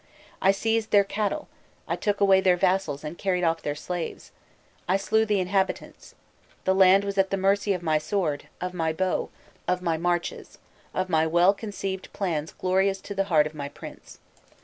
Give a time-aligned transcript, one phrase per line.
[0.41, 1.47] I seized their cattle,
[1.87, 4.31] I took away their vassals and carried off their slaves,
[4.89, 6.15] I slew the inhabitants,
[6.63, 9.29] the land was at the mercy of my sword, of my bow,
[9.67, 10.57] of my marches,
[10.95, 14.17] of my well conceived plans glorious to the heart of my prince.